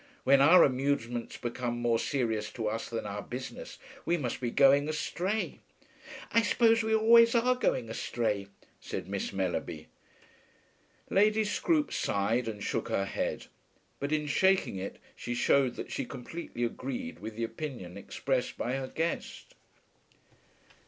When 0.23 0.41
our 0.41 0.63
amusements 0.63 1.37
become 1.37 1.79
more 1.79 1.99
serious 1.99 2.51
to 2.53 2.65
us 2.67 2.89
than 2.89 3.05
our 3.05 3.21
business, 3.21 3.77
we 4.03 4.17
must 4.17 4.41
be 4.41 4.49
going 4.49 4.89
astray." 4.89 5.59
"I 6.31 6.41
suppose 6.41 6.81
we 6.81 6.95
always 6.95 7.35
are 7.35 7.53
going 7.53 7.87
astray," 7.87 8.47
said 8.79 9.07
Miss 9.07 9.31
Mellerby. 9.31 9.89
Lady 11.11 11.43
Scroope 11.43 11.93
sighed 11.93 12.47
and 12.47 12.63
shook 12.63 12.89
her 12.89 13.05
head; 13.05 13.45
but 13.99 14.11
in 14.11 14.25
shaking 14.25 14.77
it 14.77 14.95
she 15.15 15.35
shewed 15.35 15.75
that 15.75 15.91
she 15.91 16.05
completely 16.05 16.63
agreed 16.63 17.19
with 17.19 17.35
the 17.35 17.43
opinion 17.43 17.95
expressed 17.95 18.57
by 18.57 18.73
her 18.77 18.87
guest. 18.87 19.53